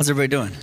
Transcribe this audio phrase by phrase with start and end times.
[0.00, 0.56] How's everybody doing?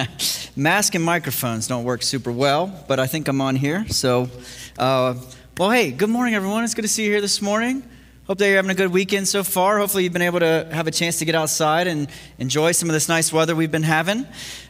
[0.56, 3.86] Mask and microphones don't work super well, but I think I'm on here.
[3.88, 4.30] So,
[4.78, 5.14] uh,
[5.58, 6.64] well, hey, good morning, everyone.
[6.64, 7.82] It's good to see you here this morning.
[8.26, 9.76] Hope that you're having a good weekend so far.
[9.76, 12.94] Hopefully, you've been able to have a chance to get outside and enjoy some of
[12.94, 14.26] this nice weather we've been having.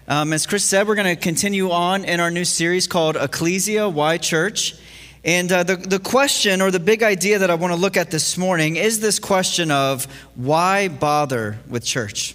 [0.09, 3.89] Um, as Chris said, we're going to continue on in our new series called Ecclesia
[3.89, 4.75] Why Church.
[5.23, 8.11] And uh, the, the question or the big idea that I want to look at
[8.11, 12.35] this morning is this question of why bother with church?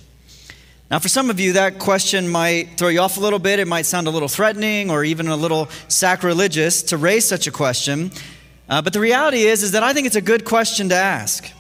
[0.93, 3.57] Now, for some of you, that question might throw you off a little bit.
[3.57, 7.51] It might sound a little threatening or even a little sacrilegious to raise such a
[7.51, 8.11] question.
[8.69, 11.51] Uh, but the reality is, is that I think it's a good question to ask.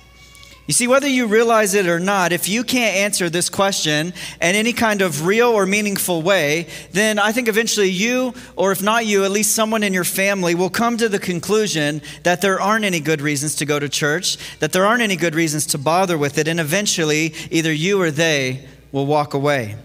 [0.67, 4.55] You see, whether you realize it or not, if you can't answer this question in
[4.55, 9.07] any kind of real or meaningful way, then I think eventually you, or if not
[9.07, 12.85] you, at least someone in your family, will come to the conclusion that there aren't
[12.85, 16.19] any good reasons to go to church, that there aren't any good reasons to bother
[16.19, 19.75] with it, and eventually either you or they will walk away.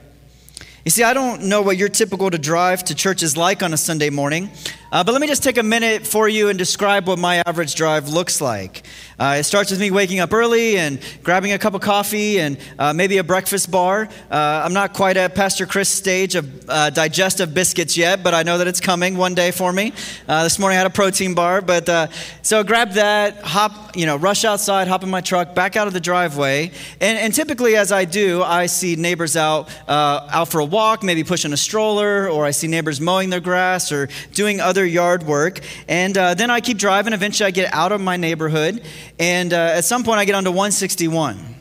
[0.85, 3.75] You see, I don't know what your typical to drive to church is like on
[3.75, 4.51] a Sunday morning,
[4.91, 7.75] uh, but let me just take a minute for you and describe what my average
[7.75, 8.87] drive looks like.
[9.19, 12.57] Uh, it starts with me waking up early and grabbing a cup of coffee and
[12.79, 14.09] uh, maybe a breakfast bar.
[14.31, 18.45] Uh, I'm not quite at Pastor Chris' stage of uh, digestive biscuits yet, but I
[18.45, 19.93] know that it's coming one day for me.
[20.29, 24.17] Uh, this morning I had a protein bar, but so grab that, hop, you know,
[24.17, 27.93] rush outside, hop in my truck, back out of the driveway, and, and typically as
[27.93, 32.45] I do, I see neighbors out out for a walk, maybe pushing a stroller, or
[32.45, 35.59] I see neighbors mowing their grass or doing other other yard work.
[35.89, 37.13] And uh, then I keep driving.
[37.13, 38.81] Eventually, I get out of my neighborhood.
[39.19, 41.57] And uh, at some point, I get onto 161.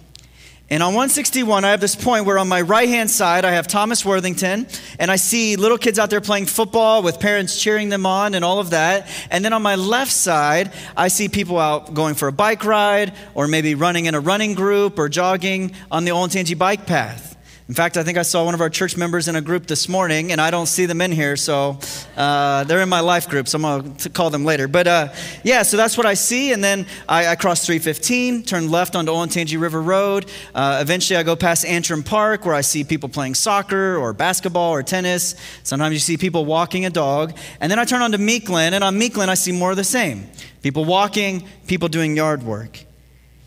[0.69, 3.67] And on 161, I have this point where on my right hand side, I have
[3.67, 4.67] Thomas Worthington,
[4.99, 8.43] and I see little kids out there playing football with parents cheering them on and
[8.43, 9.07] all of that.
[9.31, 13.13] And then on my left side, I see people out going for a bike ride,
[13.33, 17.36] or maybe running in a running group, or jogging on the Olentangy bike path.
[17.67, 19.89] In fact, I think I saw one of our church members in a group this
[19.89, 21.77] morning, and I don't see them in here, so
[22.15, 24.69] uh, they're in my life group, so I'm going to call them later.
[24.69, 25.13] But uh,
[25.43, 29.11] yeah, so that's what I see, and then I, I cross 315, turn left onto
[29.11, 30.31] Olentangy River Road.
[30.55, 34.71] Uh, eventually, I go past Antrim Park, where I see people playing soccer or basketball
[34.71, 35.35] or tennis.
[35.63, 37.37] Sometimes you see people walking a dog.
[37.59, 40.29] And then I turn onto Meekland, and on Meekland, I see more of the same
[40.63, 42.86] people walking, people doing yard work.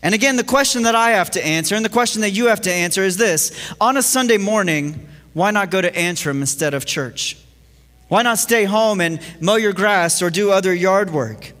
[0.03, 2.61] And again, the question that I have to answer, and the question that you have
[2.61, 6.85] to answer is this On a Sunday morning, why not go to Antrim instead of
[6.85, 7.37] church?
[8.07, 11.53] Why not stay home and mow your grass or do other yard work?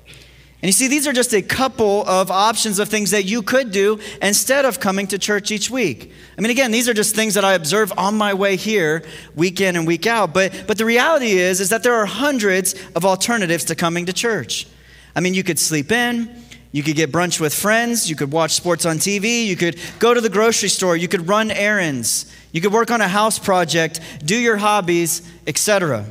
[0.61, 3.71] And you see, these are just a couple of options of things that you could
[3.71, 6.11] do instead of coming to church each week.
[6.37, 9.03] I mean, again, these are just things that I observe on my way here,
[9.33, 10.35] week in and week out.
[10.35, 14.13] But, but the reality is, is that there are hundreds of alternatives to coming to
[14.13, 14.67] church.
[15.15, 16.40] I mean, you could sleep in,
[16.71, 18.09] you could get brunch with friends.
[18.09, 19.45] You could watch sports on TV.
[19.45, 20.95] You could go to the grocery store.
[20.95, 22.33] You could run errands.
[22.51, 26.05] You could work on a house project, do your hobbies, etc.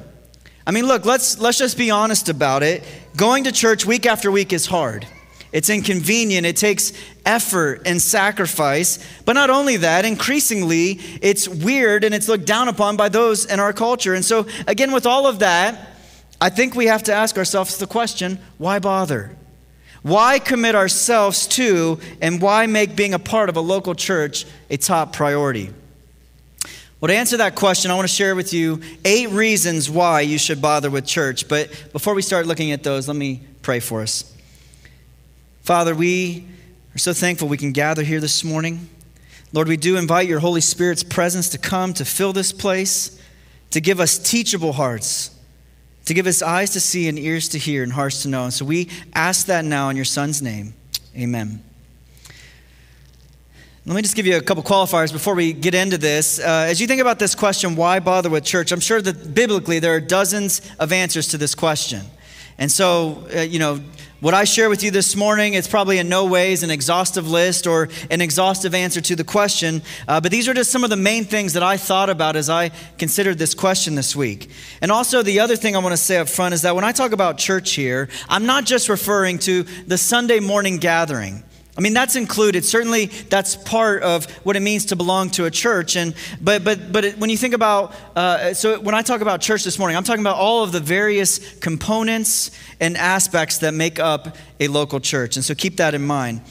[0.66, 2.82] I mean, look, let's, let's just be honest about it.
[3.16, 5.06] Going to church week after week is hard.
[5.52, 6.46] It's inconvenient.
[6.46, 6.92] It takes
[7.26, 9.04] effort and sacrifice.
[9.24, 13.58] But not only that, increasingly, it's weird and it's looked down upon by those in
[13.58, 14.14] our culture.
[14.14, 15.88] And so, again, with all of that,
[16.40, 19.36] I think we have to ask ourselves the question why bother?
[20.02, 24.76] Why commit ourselves to and why make being a part of a local church a
[24.76, 25.70] top priority?
[27.00, 30.38] Well, to answer that question, I want to share with you eight reasons why you
[30.38, 31.48] should bother with church.
[31.48, 34.34] But before we start looking at those, let me pray for us.
[35.62, 36.46] Father, we
[36.94, 38.88] are so thankful we can gather here this morning.
[39.52, 43.20] Lord, we do invite your Holy Spirit's presence to come to fill this place,
[43.70, 45.34] to give us teachable hearts
[46.10, 48.42] to give us eyes to see and ears to hear and hearts to know.
[48.42, 50.74] And so we ask that now in your Son's name.
[51.16, 51.62] Amen.
[53.86, 56.40] Let me just give you a couple qualifiers before we get into this.
[56.40, 58.72] Uh, as you think about this question, why bother with church?
[58.72, 62.00] I'm sure that biblically there are dozens of answers to this question.
[62.58, 63.78] And so, uh, you know,
[64.20, 67.66] what I share with you this morning, it's probably in no ways an exhaustive list
[67.66, 70.96] or an exhaustive answer to the question, uh, but these are just some of the
[70.96, 74.50] main things that I thought about as I considered this question this week.
[74.82, 76.92] And also, the other thing I want to say up front is that when I
[76.92, 81.42] talk about church here, I'm not just referring to the Sunday morning gathering.
[81.80, 82.62] I mean, that's included.
[82.66, 85.96] Certainly, that's part of what it means to belong to a church.
[85.96, 89.64] And but but but when you think about, uh, so when I talk about church
[89.64, 92.50] this morning, I'm talking about all of the various components
[92.80, 95.36] and aspects that make up a local church.
[95.36, 96.42] And so keep that in mind.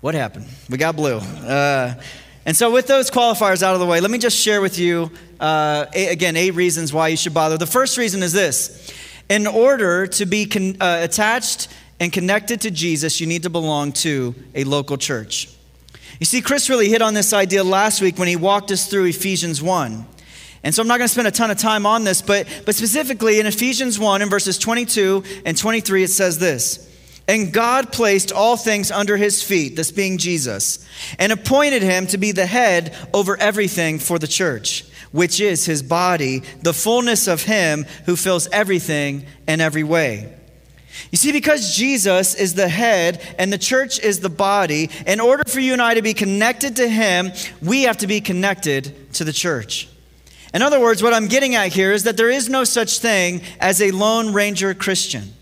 [0.00, 0.46] What happened?
[0.70, 1.18] We got blue.
[1.18, 2.00] Uh,
[2.46, 5.10] and so, with those qualifiers out of the way, let me just share with you
[5.38, 7.58] uh, eight, again eight reasons why you should bother.
[7.58, 8.90] The first reason is this:
[9.28, 11.68] in order to be con- uh, attached
[12.00, 15.48] and connected to Jesus, you need to belong to a local church.
[16.20, 19.06] You see, Chris really hit on this idea last week when he walked us through
[19.06, 20.06] Ephesians 1.
[20.62, 22.74] And so I'm not going to spend a ton of time on this, but, but
[22.74, 26.90] specifically in Ephesians 1, in verses 22 and 23, it says this
[27.28, 30.86] And God placed all things under his feet, this being Jesus,
[31.18, 35.82] and appointed him to be the head over everything for the church, which is his
[35.82, 40.32] body, the fullness of him who fills everything in every way.
[41.10, 45.44] You see, because Jesus is the head and the church is the body, in order
[45.46, 47.32] for you and I to be connected to him,
[47.62, 49.88] we have to be connected to the church.
[50.52, 53.42] In other words, what I'm getting at here is that there is no such thing
[53.60, 55.32] as a Lone Ranger Christian.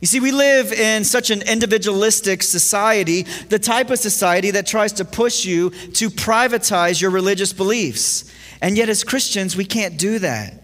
[0.00, 4.92] You see, we live in such an individualistic society, the type of society that tries
[4.94, 8.30] to push you to privatize your religious beliefs.
[8.60, 10.61] And yet, as Christians, we can't do that.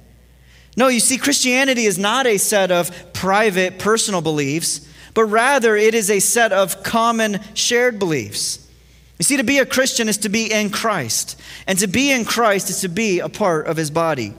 [0.78, 5.92] No, you see, Christianity is not a set of private, personal beliefs, but rather it
[5.92, 8.64] is a set of common, shared beliefs.
[9.18, 11.36] You see, to be a Christian is to be in Christ,
[11.66, 14.34] and to be in Christ is to be a part of his body.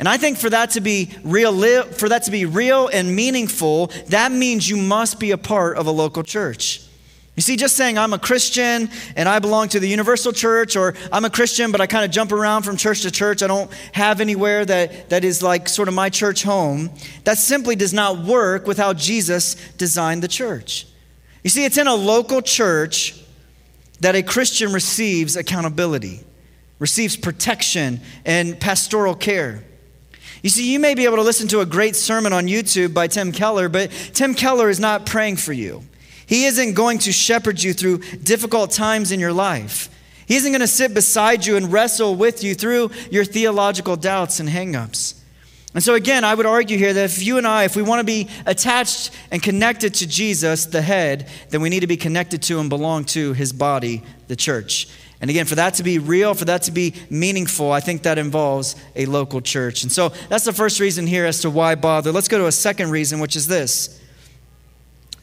[0.00, 3.92] And I think for that to be real, for that to be real and meaningful,
[4.08, 6.84] that means you must be a part of a local church.
[7.34, 10.94] You see, just saying I'm a Christian and I belong to the universal church, or
[11.10, 13.72] I'm a Christian, but I kind of jump around from church to church, I don't
[13.92, 16.90] have anywhere that, that is like sort of my church home,
[17.24, 20.86] that simply does not work with how Jesus designed the church.
[21.42, 23.18] You see, it's in a local church
[24.00, 26.20] that a Christian receives accountability,
[26.78, 29.64] receives protection and pastoral care.
[30.42, 33.06] You see, you may be able to listen to a great sermon on YouTube by
[33.06, 35.84] Tim Keller, but Tim Keller is not praying for you.
[36.32, 39.90] He isn't going to shepherd you through difficult times in your life.
[40.24, 44.40] He isn't going to sit beside you and wrestle with you through your theological doubts
[44.40, 45.20] and hangups.
[45.74, 48.00] And so, again, I would argue here that if you and I, if we want
[48.00, 52.40] to be attached and connected to Jesus, the head, then we need to be connected
[52.44, 54.88] to and belong to his body, the church.
[55.20, 58.16] And again, for that to be real, for that to be meaningful, I think that
[58.16, 59.82] involves a local church.
[59.82, 62.10] And so that's the first reason here as to why bother.
[62.10, 63.98] Let's go to a second reason, which is this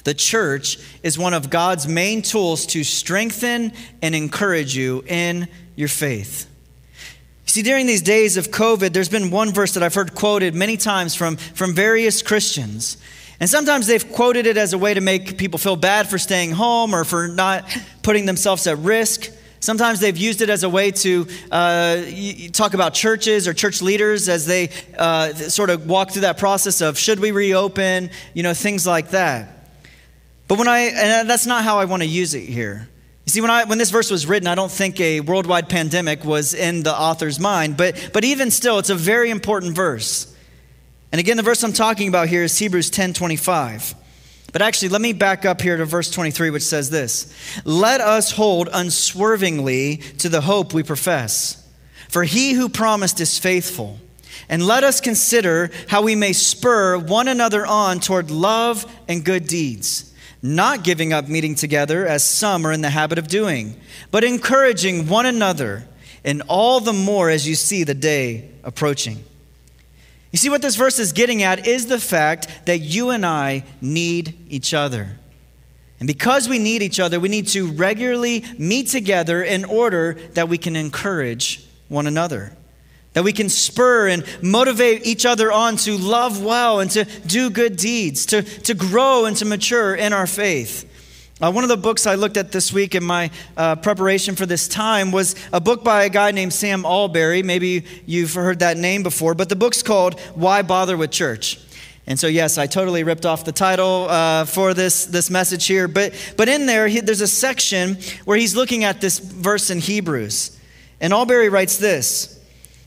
[0.04, 5.90] the church is one of God's main tools to strengthen and encourage you in your
[5.90, 6.48] faith.
[7.46, 10.54] You see, during these days of COVID, there's been one verse that I've heard quoted
[10.54, 12.98] many times from, from various Christians.
[13.40, 16.52] And sometimes they've quoted it as a way to make people feel bad for staying
[16.52, 17.66] home or for not
[18.04, 19.32] putting themselves at risk.
[19.62, 22.04] Sometimes they've used it as a way to uh,
[22.54, 26.82] talk about churches or church leaders as they uh, sort of walk through that process
[26.82, 29.59] of should we reopen, you know, things like that.
[30.50, 32.90] But when I, and that's not how I want to use it here.
[33.26, 36.26] You see, when, I, when this verse was written, I don't think a worldwide pandemic
[36.26, 40.36] was in the author's mind, but, but even still, it's a very important verse.
[41.12, 43.94] And again, the verse I'm talking about here is Hebrews 10 25.
[44.52, 47.32] But actually, let me back up here to verse 23, which says this
[47.64, 51.64] Let us hold unswervingly to the hope we profess,
[52.08, 54.00] for he who promised is faithful.
[54.52, 59.46] And let us consider how we may spur one another on toward love and good
[59.46, 60.09] deeds
[60.42, 63.76] not giving up meeting together as some are in the habit of doing,
[64.12, 65.88] but encouraging one another,
[66.24, 69.24] and all the more as you see the day approaching.
[70.32, 73.64] You see, what this verse is getting at is the fact that you and I
[73.82, 75.18] need each other.
[76.00, 80.48] And because we need each other, we need to regularly meet together in order that
[80.48, 82.56] we can encourage one another
[83.14, 87.50] that we can spur and motivate each other on to love well and to do
[87.50, 90.86] good deeds, to, to grow and to mature in our faith.
[91.42, 94.46] Uh, one of the books I looked at this week in my uh, preparation for
[94.46, 97.44] this time was a book by a guy named Sam Allberry.
[97.44, 101.58] Maybe you've heard that name before, but the book's called Why Bother with Church?
[102.06, 105.88] And so, yes, I totally ripped off the title uh, for this, this message here.
[105.88, 109.80] But, but in there, he, there's a section where he's looking at this verse in
[109.80, 110.60] Hebrews.
[111.00, 112.39] And Allberry writes this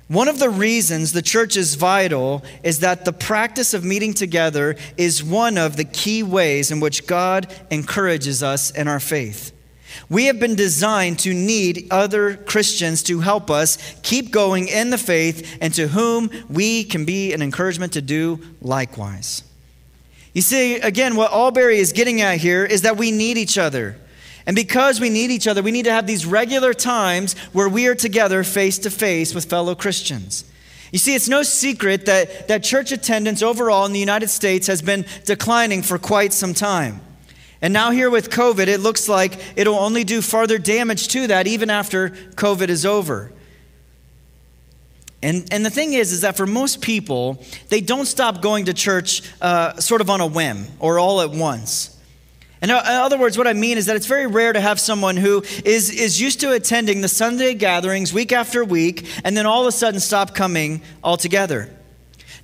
[0.09, 4.77] one of the reasons the church is vital is that the practice of meeting together
[4.97, 9.53] is one of the key ways in which God encourages us in our faith.
[10.09, 14.99] We have been designed to need other Christians to help us keep going in the
[14.99, 19.45] faith and to whom we can be an encouragement to do likewise.
[20.35, 23.97] You see, again, what Allberry is getting at here is that we need each other.
[24.47, 27.87] And because we need each other, we need to have these regular times where we
[27.87, 30.45] are together face to face with fellow Christians.
[30.91, 34.83] You see, it's no secret that, that church attendance overall in the United States has
[34.83, 37.01] been declining for quite some time.
[37.63, 41.47] And now, here with COVID, it looks like it'll only do further damage to that
[41.47, 43.33] even after COVID is over.
[45.23, 48.75] And, and the thing is, is that for most people, they don't stop going to
[48.75, 51.92] church uh, sort of on a whim or all at once.
[52.63, 55.17] And in other words, what I mean is that it's very rare to have someone
[55.17, 59.63] who is, is used to attending the Sunday gatherings week after week and then all
[59.63, 61.69] of a sudden stop coming altogether.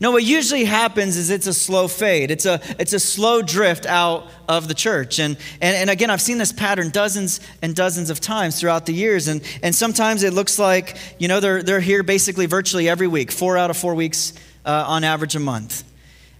[0.00, 2.30] No, what usually happens is it's a slow fade.
[2.30, 5.18] It's a, it's a slow drift out of the church.
[5.20, 8.94] And, and, and again, I've seen this pattern dozens and dozens of times throughout the
[8.94, 9.26] years.
[9.28, 13.32] And, and sometimes it looks like, you know, they're, they're here basically virtually every week,
[13.32, 14.32] four out of four weeks
[14.64, 15.84] uh, on average a month.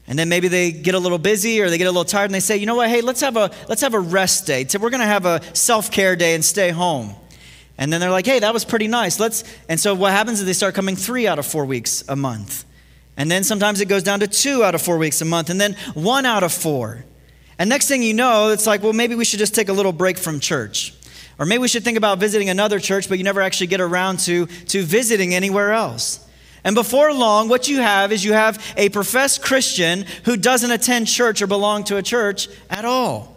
[0.08, 2.34] And then maybe they get a little busy or they get a little tired and
[2.34, 4.66] they say, you know what, hey, let's have a, let's have a rest day.
[4.66, 7.14] So We're going to have a self care day and stay home.
[7.76, 9.20] And then they're like, hey, that was pretty nice.
[9.20, 12.16] Let's, and so what happens is they start coming three out of four weeks a
[12.16, 12.64] month.
[13.16, 15.60] And then sometimes it goes down to two out of four weeks a month, and
[15.60, 17.04] then one out of four.
[17.58, 19.92] And next thing you know, it's like, well, maybe we should just take a little
[19.92, 20.94] break from church.
[21.38, 24.20] Or maybe we should think about visiting another church, but you never actually get around
[24.20, 26.27] to, to visiting anywhere else.
[26.68, 31.06] And before long, what you have is you have a professed Christian who doesn't attend
[31.06, 33.34] church or belong to a church at all.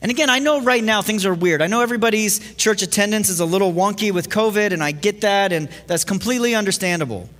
[0.00, 1.62] And again, I know right now things are weird.
[1.62, 5.52] I know everybody's church attendance is a little wonky with COVID, and I get that,
[5.52, 7.30] and that's completely understandable.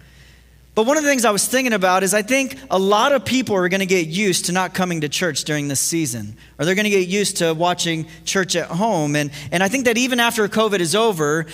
[0.77, 3.25] But one of the things I was thinking about is I think a lot of
[3.25, 6.65] people are going to get used to not coming to church during this season, or
[6.65, 9.17] they're going to get used to watching church at home.
[9.17, 11.47] And, and I think that even after COVID is over,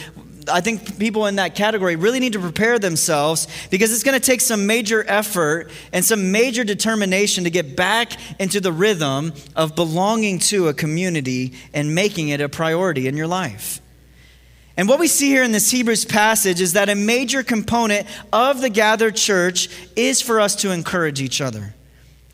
[0.49, 4.25] I think people in that category really need to prepare themselves because it's going to
[4.25, 9.75] take some major effort and some major determination to get back into the rhythm of
[9.75, 13.81] belonging to a community and making it a priority in your life.
[14.77, 18.61] And what we see here in this Hebrews passage is that a major component of
[18.61, 21.75] the gathered church is for us to encourage each other.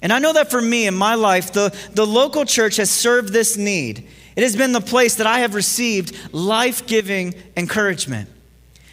[0.03, 3.31] And I know that for me in my life, the, the local church has served
[3.31, 4.07] this need.
[4.37, 8.29] It has been the place that I have received life giving encouragement.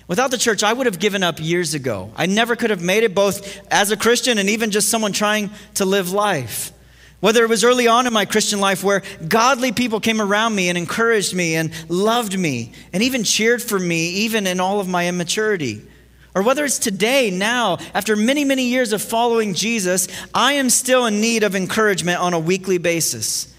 [0.07, 2.12] Without the church, I would have given up years ago.
[2.17, 5.50] I never could have made it, both as a Christian and even just someone trying
[5.75, 6.74] to live life.
[7.21, 10.69] Whether it was early on in my Christian life where godly people came around me
[10.69, 14.88] and encouraged me and loved me and even cheered for me, even in all of
[14.88, 15.81] my immaturity.
[16.33, 21.05] Or whether it's today, now, after many, many years of following Jesus, I am still
[21.05, 23.53] in need of encouragement on a weekly basis.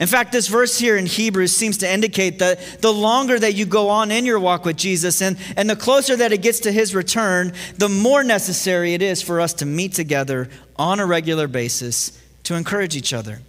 [0.00, 3.66] In fact, this verse here in Hebrews seems to indicate that the longer that you
[3.66, 6.72] go on in your walk with Jesus and, and the closer that it gets to
[6.72, 11.46] his return, the more necessary it is for us to meet together on a regular
[11.46, 13.40] basis to encourage each other.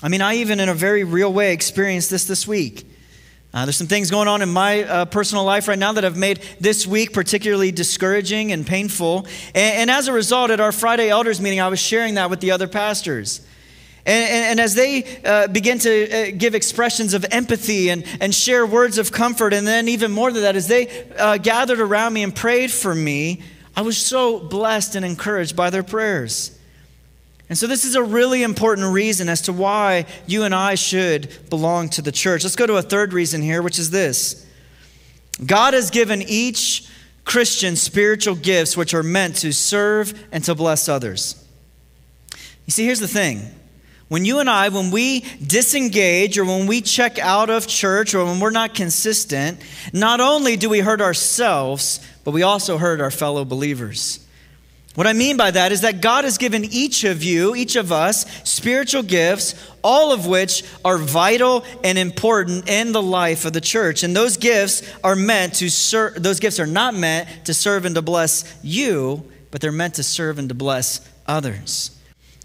[0.00, 2.86] I mean, I even in a very real way experienced this this week.
[3.52, 6.16] Uh, there's some things going on in my uh, personal life right now that have
[6.16, 9.26] made this week particularly discouraging and painful.
[9.56, 12.38] And, and, as a result, at our Friday elders meeting, I was sharing that with
[12.38, 13.40] the other pastors.
[14.06, 18.34] And, and, and as they uh, begin to uh, give expressions of empathy and, and
[18.34, 22.14] share words of comfort, and then even more than that, as they uh, gathered around
[22.14, 23.42] me and prayed for me,
[23.76, 26.58] I was so blessed and encouraged by their prayers.
[27.48, 31.50] And so, this is a really important reason as to why you and I should
[31.50, 32.44] belong to the church.
[32.44, 34.46] Let's go to a third reason here, which is this
[35.44, 36.88] God has given each
[37.24, 41.44] Christian spiritual gifts which are meant to serve and to bless others.
[42.66, 43.42] You see, here's the thing
[44.10, 48.24] when you and I, when we disengage or when we check out of church or
[48.24, 49.60] when we're not consistent,
[49.92, 54.18] not only do we hurt ourselves, but we also hurt our fellow believers.
[54.96, 57.92] What I mean by that is that God has given each of you, each of
[57.92, 63.60] us, spiritual gifts, all of which are vital and important in the life of the
[63.60, 64.02] church.
[64.02, 67.94] And those gifts are meant to serve, those gifts are not meant to serve and
[67.94, 71.96] to bless you, but they're meant to serve and to bless others.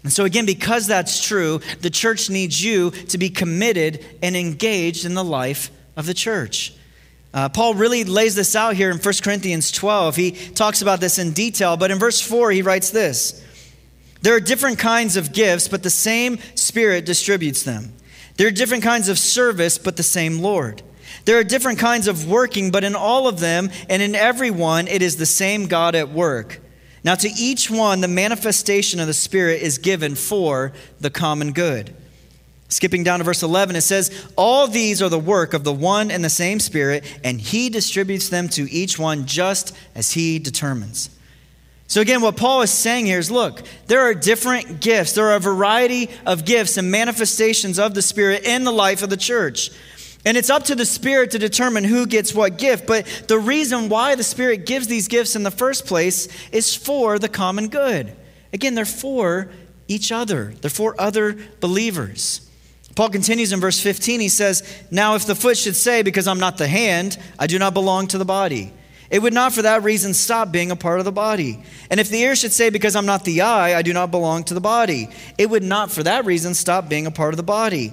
[0.06, 5.04] And so, again, because that's true, the church needs you to be committed and engaged
[5.04, 6.74] in the life of the church.
[7.34, 10.14] Uh, Paul really lays this out here in 1 Corinthians 12.
[10.14, 13.44] He talks about this in detail, but in verse 4, he writes this
[14.22, 17.92] There are different kinds of gifts, but the same Spirit distributes them.
[18.36, 20.82] There are different kinds of service, but the same Lord.
[21.24, 24.86] There are different kinds of working, but in all of them and in every one,
[24.86, 26.60] it is the same God at work.
[27.06, 31.94] Now, to each one, the manifestation of the Spirit is given for the common good.
[32.68, 36.10] Skipping down to verse 11, it says, All these are the work of the one
[36.10, 41.10] and the same Spirit, and He distributes them to each one just as He determines.
[41.86, 45.12] So, again, what Paul is saying here is look, there are different gifts.
[45.12, 49.10] There are a variety of gifts and manifestations of the Spirit in the life of
[49.10, 49.70] the church.
[50.26, 52.88] And it's up to the Spirit to determine who gets what gift.
[52.88, 57.20] But the reason why the Spirit gives these gifts in the first place is for
[57.20, 58.12] the common good.
[58.52, 59.48] Again, they're for
[59.86, 62.42] each other, they're for other believers.
[62.96, 64.20] Paul continues in verse 15.
[64.20, 67.58] He says, Now if the foot should say, Because I'm not the hand, I do
[67.58, 68.72] not belong to the body,
[69.10, 71.62] it would not for that reason stop being a part of the body.
[71.88, 74.42] And if the ear should say, Because I'm not the eye, I do not belong
[74.44, 77.44] to the body, it would not for that reason stop being a part of the
[77.44, 77.92] body.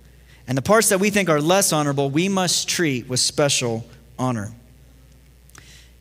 [0.51, 3.85] And the parts that we think are less honorable, we must treat with special
[4.19, 4.51] honor.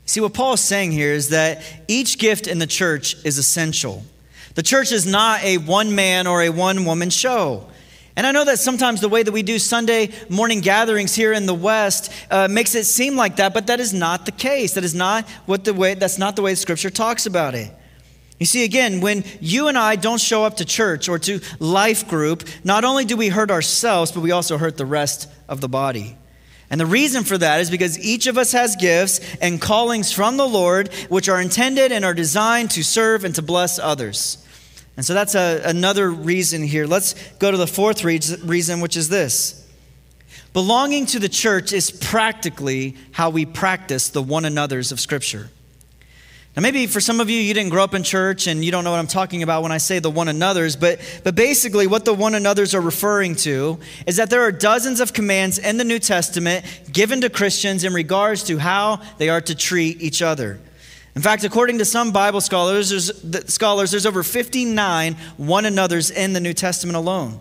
[0.06, 4.02] See, what Paul is saying here is that each gift in the church is essential.
[4.56, 7.68] The church is not a one man or a one woman show.
[8.16, 11.46] And I know that sometimes the way that we do Sunday morning gatherings here in
[11.46, 14.74] the West uh, makes it seem like that, but that is not the case.
[14.74, 15.94] That is not what the way.
[15.94, 17.70] That's not the way Scripture talks about it.
[18.40, 22.08] You see, again, when you and I don't show up to church or to life
[22.08, 25.68] group, not only do we hurt ourselves, but we also hurt the rest of the
[25.68, 26.16] body.
[26.70, 30.38] And the reason for that is because each of us has gifts and callings from
[30.38, 34.42] the Lord, which are intended and are designed to serve and to bless others.
[34.96, 36.86] And so that's a, another reason here.
[36.86, 39.68] Let's go to the fourth reason, which is this
[40.54, 45.50] belonging to the church is practically how we practice the one another's of Scripture.
[46.56, 48.82] Now, maybe for some of you, you didn't grow up in church and you don't
[48.82, 52.04] know what I'm talking about when I say the one another's, but, but basically, what
[52.04, 55.84] the one another's are referring to is that there are dozens of commands in the
[55.84, 60.58] New Testament given to Christians in regards to how they are to treat each other.
[61.14, 66.32] In fact, according to some Bible scholars, there's, scholars, there's over 59 one another's in
[66.32, 67.38] the New Testament alone.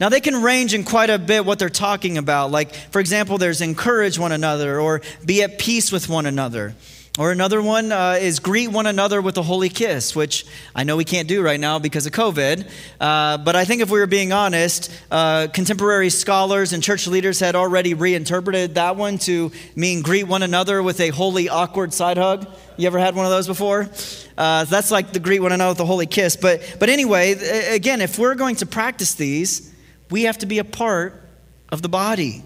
[0.00, 2.50] Now, they can range in quite a bit what they're talking about.
[2.50, 6.74] Like, for example, there's encourage one another or be at peace with one another.
[7.18, 10.44] Or another one uh, is greet one another with a holy kiss, which
[10.74, 12.70] I know we can't do right now because of COVID.
[13.00, 17.40] Uh, but I think if we were being honest, uh, contemporary scholars and church leaders
[17.40, 22.18] had already reinterpreted that one to mean greet one another with a holy, awkward side
[22.18, 22.46] hug.
[22.76, 23.88] You ever had one of those before?
[24.36, 26.36] Uh, that's like the greet one another with a holy kiss.
[26.36, 27.32] But, but anyway,
[27.74, 29.72] again, if we're going to practice these,
[30.10, 31.26] we have to be a part
[31.70, 32.44] of the body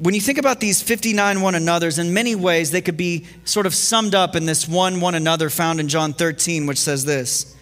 [0.00, 3.66] when you think about these 59 one another's, in many ways they could be sort
[3.66, 7.54] of summed up in this one one another found in John 13, which says this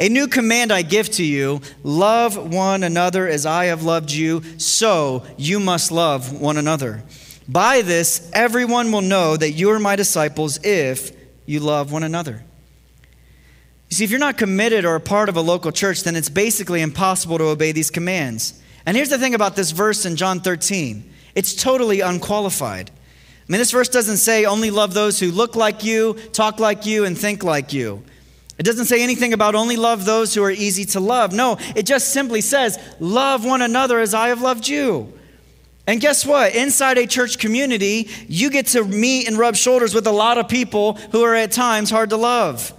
[0.00, 4.42] A new command I give to you love one another as I have loved you,
[4.58, 7.02] so you must love one another.
[7.46, 11.12] By this, everyone will know that you are my disciples if
[11.44, 12.42] you love one another.
[13.90, 16.30] You see, if you're not committed or a part of a local church, then it's
[16.30, 18.58] basically impossible to obey these commands.
[18.86, 22.90] And here's the thing about this verse in John 13 it's totally unqualified.
[22.90, 26.86] I mean, this verse doesn't say only love those who look like you, talk like
[26.86, 28.02] you, and think like you.
[28.58, 31.32] It doesn't say anything about only love those who are easy to love.
[31.32, 35.12] No, it just simply says, love one another as I have loved you.
[35.86, 36.54] And guess what?
[36.54, 40.48] Inside a church community, you get to meet and rub shoulders with a lot of
[40.48, 42.72] people who are at times hard to love.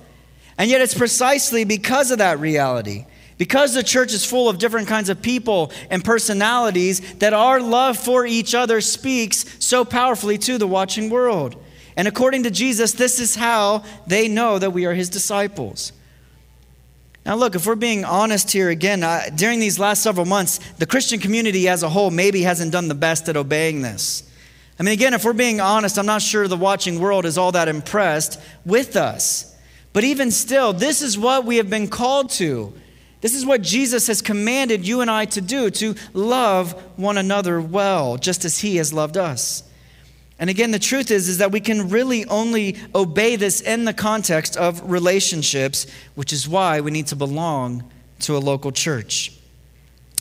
[0.58, 3.06] And yet, it's precisely because of that reality
[3.38, 7.98] because the church is full of different kinds of people and personalities, that our love
[7.98, 11.62] for each other speaks so powerfully to the watching world.
[11.98, 15.92] And according to Jesus, this is how they know that we are his disciples.
[17.26, 20.86] Now, look, if we're being honest here again, uh, during these last several months, the
[20.86, 24.30] Christian community as a whole maybe hasn't done the best at obeying this.
[24.80, 27.52] I mean, again, if we're being honest, I'm not sure the watching world is all
[27.54, 29.56] that impressed with us.
[29.94, 32.74] But even still, this is what we have been called to.
[33.26, 37.60] This is what Jesus has commanded you and I to do to love one another
[37.60, 39.64] well, just as he has loved us.
[40.38, 43.96] And again, the truth is, is that we can really only obey this in the
[43.96, 49.36] context of relationships, which is why we need to belong to a local church.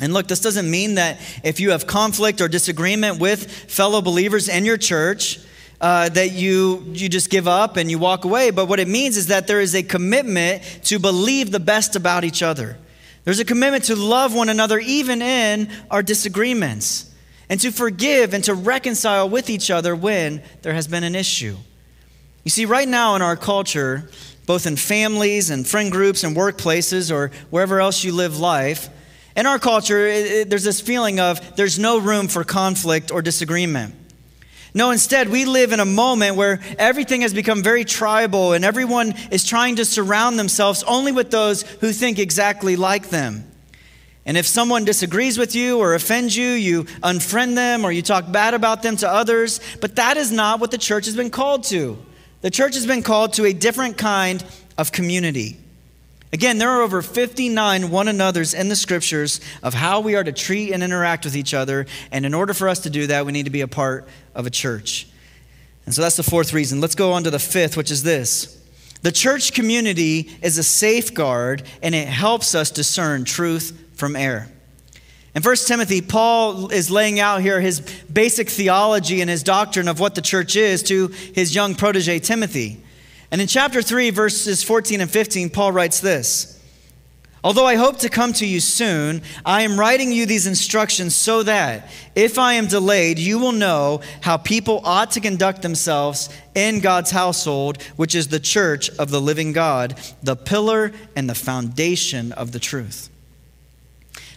[0.00, 4.48] And look, this doesn't mean that if you have conflict or disagreement with fellow believers
[4.48, 5.40] in your church,
[5.78, 8.50] uh, that you, you just give up and you walk away.
[8.50, 12.24] But what it means is that there is a commitment to believe the best about
[12.24, 12.78] each other.
[13.24, 17.10] There's a commitment to love one another even in our disagreements,
[17.48, 21.56] and to forgive and to reconcile with each other when there has been an issue.
[22.44, 24.10] You see, right now in our culture,
[24.46, 28.90] both in families and friend groups and workplaces or wherever else you live life,
[29.36, 33.22] in our culture, it, it, there's this feeling of there's no room for conflict or
[33.22, 33.94] disagreement.
[34.76, 39.14] No, instead, we live in a moment where everything has become very tribal and everyone
[39.30, 43.48] is trying to surround themselves only with those who think exactly like them.
[44.26, 48.32] And if someone disagrees with you or offends you, you unfriend them or you talk
[48.32, 49.60] bad about them to others.
[49.80, 51.96] But that is not what the church has been called to.
[52.40, 54.44] The church has been called to a different kind
[54.76, 55.58] of community.
[56.34, 60.32] Again, there are over 59 one another's in the scriptures of how we are to
[60.32, 61.86] treat and interact with each other.
[62.10, 64.44] And in order for us to do that, we need to be a part of
[64.44, 65.06] a church.
[65.86, 66.80] And so that's the fourth reason.
[66.80, 68.60] Let's go on to the fifth, which is this
[69.02, 74.48] the church community is a safeguard and it helps us discern truth from error.
[75.36, 77.78] In 1 Timothy, Paul is laying out here his
[78.12, 82.83] basic theology and his doctrine of what the church is to his young protege, Timothy.
[83.34, 86.62] And in chapter 3, verses 14 and 15, Paul writes this
[87.42, 91.42] Although I hope to come to you soon, I am writing you these instructions so
[91.42, 96.78] that, if I am delayed, you will know how people ought to conduct themselves in
[96.78, 102.30] God's household, which is the church of the living God, the pillar and the foundation
[102.30, 103.10] of the truth.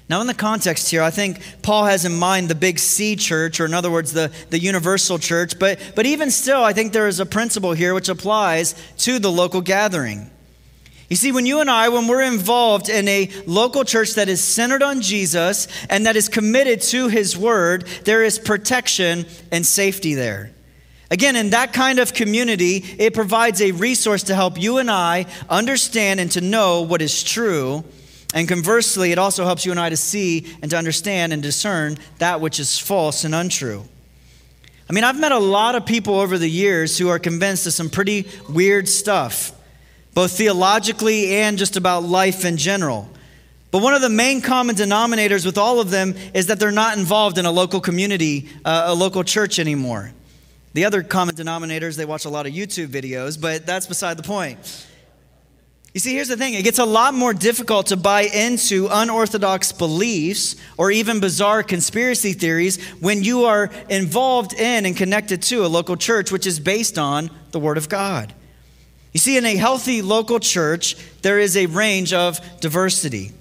[0.09, 3.59] Now, in the context here, I think Paul has in mind the big C church,
[3.59, 5.59] or in other words, the, the universal church.
[5.59, 9.31] But, but even still, I think there is a principle here which applies to the
[9.31, 10.29] local gathering.
[11.09, 14.41] You see, when you and I, when we're involved in a local church that is
[14.41, 20.15] centered on Jesus and that is committed to his word, there is protection and safety
[20.15, 20.51] there.
[21.09, 25.25] Again, in that kind of community, it provides a resource to help you and I
[25.49, 27.85] understand and to know what is true
[28.33, 31.97] and conversely, it also helps you and I to see and to understand and discern
[32.17, 33.83] that which is false and untrue.
[34.89, 37.73] I mean, I've met a lot of people over the years who are convinced of
[37.73, 39.51] some pretty weird stuff,
[40.13, 43.09] both theologically and just about life in general.
[43.69, 46.97] But one of the main common denominators with all of them is that they're not
[46.97, 50.13] involved in a local community, uh, a local church anymore.
[50.73, 54.23] The other common denominators, they watch a lot of YouTube videos, but that's beside the
[54.23, 54.57] point.
[55.97, 59.71] You see, here's the thing it gets a lot more difficult to buy into unorthodox
[59.71, 65.67] beliefs or even bizarre conspiracy theories when you are involved in and connected to a
[65.67, 68.31] local church which is based on the Word of God.
[69.11, 73.31] You see, in a healthy local church, there is a range of diversity,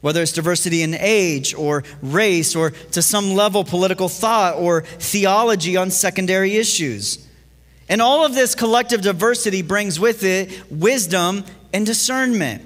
[0.00, 5.76] whether it's diversity in age or race or to some level political thought or theology
[5.76, 7.26] on secondary issues.
[7.88, 12.62] And all of this collective diversity brings with it wisdom and discernment.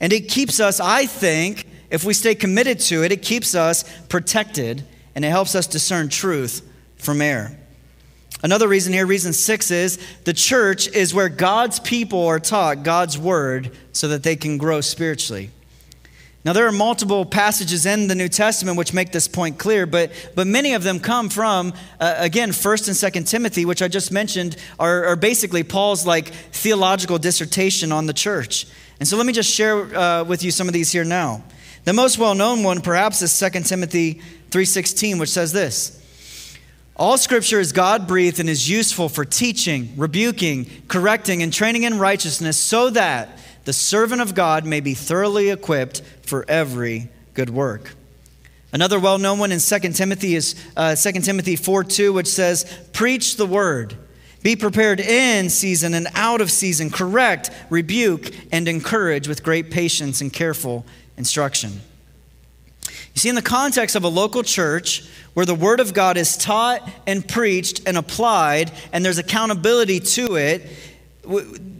[0.00, 3.84] And it keeps us, I think, if we stay committed to it, it keeps us
[4.08, 7.56] protected and it helps us discern truth from error.
[8.42, 13.16] Another reason here, reason six, is the church is where God's people are taught God's
[13.16, 15.50] word so that they can grow spiritually.
[16.44, 20.12] Now, there are multiple passages in the New Testament which make this point clear, but,
[20.34, 24.12] but many of them come from, uh, again, 1st and 2nd Timothy, which I just
[24.12, 28.66] mentioned, are, are, basically Paul's like theological dissertation on the church.
[29.00, 31.42] And so let me just share uh, with you some of these here now.
[31.84, 35.98] The most well-known one, perhaps, is 2 Timothy 3.16, which says this,
[36.96, 41.98] all scripture is God breathed and is useful for teaching, rebuking, correcting, and training in
[41.98, 43.30] righteousness so that
[43.64, 47.94] the servant of God may be thoroughly equipped for every good work.
[48.72, 52.64] Another well known one in 2 Timothy is uh, 2 Timothy 4 2, which says,
[52.92, 53.96] Preach the word.
[54.42, 60.20] Be prepared in season and out of season, correct, rebuke, and encourage with great patience
[60.20, 60.84] and careful
[61.16, 61.80] instruction.
[63.14, 66.36] You see, in the context of a local church where the Word of God is
[66.36, 70.68] taught and preached and applied, and there's accountability to it,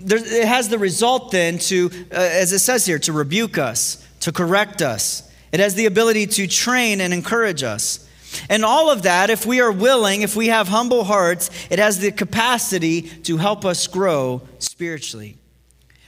[0.05, 4.33] it has the result then to, uh, as it says here, to rebuke us, to
[4.33, 5.31] correct us.
[5.53, 8.09] It has the ability to train and encourage us.
[8.49, 11.99] And all of that, if we are willing, if we have humble hearts, it has
[11.99, 15.37] the capacity to help us grow spiritually.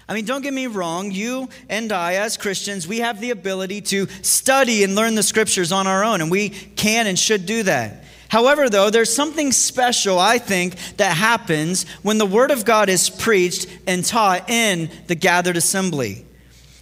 [0.08, 3.80] I mean, don't get me wrong, you and I, as Christians, we have the ability
[3.82, 7.64] to study and learn the scriptures on our own, and we can and should do
[7.64, 8.04] that.
[8.28, 13.08] However, though, there's something special, I think, that happens when the Word of God is
[13.08, 16.24] preached and taught in the gathered assembly.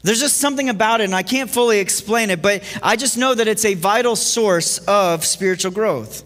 [0.02, 3.34] There's just something about it, and I can't fully explain it, but I just know
[3.34, 6.24] that it's a vital source of spiritual growth.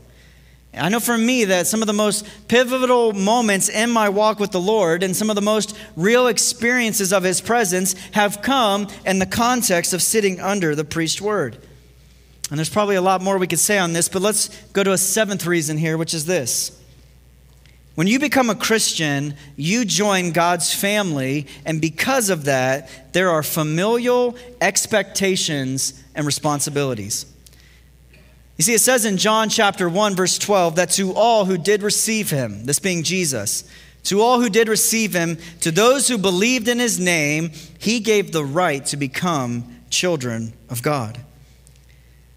[0.74, 4.52] I know for me that some of the most pivotal moments in my walk with
[4.52, 9.18] the Lord and some of the most real experiences of His presence have come in
[9.18, 11.58] the context of sitting under the preached word.
[12.50, 14.92] And there's probably a lot more we could say on this, but let's go to
[14.92, 16.74] a seventh reason here, which is this.
[17.94, 23.42] When you become a Christian, you join God's family, and because of that, there are
[23.42, 27.26] familial expectations and responsibilities.
[28.56, 31.82] You see, it says in John chapter 1, verse 12, that to all who did
[31.82, 33.68] receive him, this being Jesus,
[34.04, 38.32] to all who did receive him, to those who believed in his name, he gave
[38.32, 41.18] the right to become children of God.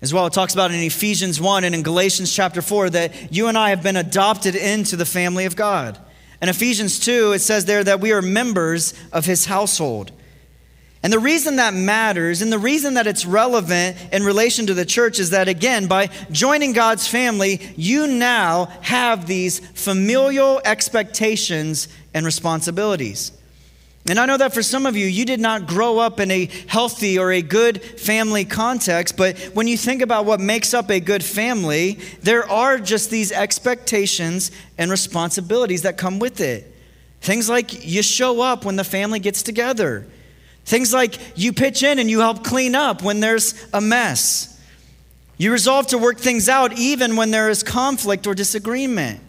[0.02, 3.48] As well, it talks about in Ephesians 1 and in Galatians chapter 4 that you
[3.48, 6.00] and I have been adopted into the family of God.
[6.42, 10.12] In Ephesians 2, it says there that we are members of his household.
[11.04, 14.86] And the reason that matters and the reason that it's relevant in relation to the
[14.86, 22.26] church is that, again, by joining God's family, you now have these familial expectations and
[22.26, 23.32] responsibilities.
[24.08, 26.50] And I know that for some of you, you did not grow up in a
[26.68, 31.00] healthy or a good family context, but when you think about what makes up a
[31.00, 36.76] good family, there are just these expectations and responsibilities that come with it.
[37.22, 40.08] Things like you show up when the family gets together.
[40.66, 44.60] Things like you pitch in and you help clean up when there's a mess.
[45.38, 49.20] You resolve to work things out even when there is conflict or disagreement.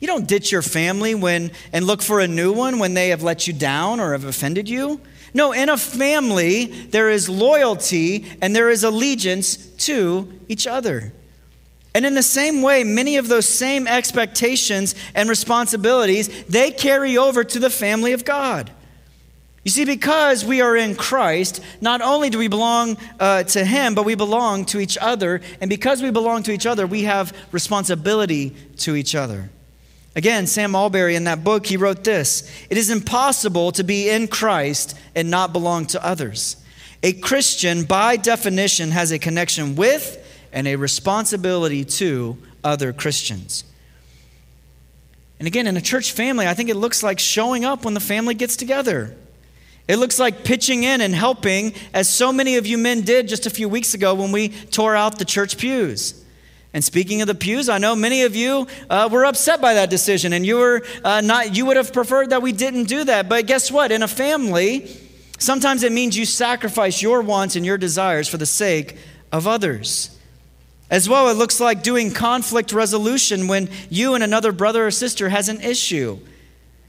[0.00, 3.22] You don't ditch your family when and look for a new one when they have
[3.22, 5.00] let you down or have offended you.
[5.34, 11.12] No, in a family, there is loyalty and there is allegiance to each other.
[11.94, 17.42] And in the same way, many of those same expectations and responsibilities, they carry over
[17.42, 18.70] to the family of God.
[19.64, 23.94] You see, because we are in Christ, not only do we belong uh, to Him,
[23.94, 25.40] but we belong to each other.
[25.60, 29.50] And because we belong to each other, we have responsibility to each other.
[30.18, 34.26] Again, Sam Allberry in that book, he wrote this It is impossible to be in
[34.26, 36.56] Christ and not belong to others.
[37.04, 40.20] A Christian, by definition, has a connection with
[40.52, 43.62] and a responsibility to other Christians.
[45.38, 48.00] And again, in a church family, I think it looks like showing up when the
[48.00, 49.16] family gets together.
[49.86, 53.46] It looks like pitching in and helping, as so many of you men did just
[53.46, 56.24] a few weeks ago when we tore out the church pews.
[56.78, 59.90] And speaking of the pews, I know many of you uh, were upset by that
[59.90, 61.56] decision, and you were uh, not.
[61.56, 63.28] You would have preferred that we didn't do that.
[63.28, 63.90] But guess what?
[63.90, 64.88] In a family,
[65.40, 68.96] sometimes it means you sacrifice your wants and your desires for the sake
[69.32, 70.16] of others.
[70.88, 75.30] As well, it looks like doing conflict resolution when you and another brother or sister
[75.30, 76.20] has an issue.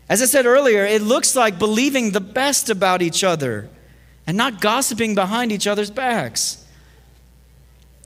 [0.08, 3.68] As I said earlier, it looks like believing the best about each other
[4.28, 6.64] and not gossiping behind each other's backs.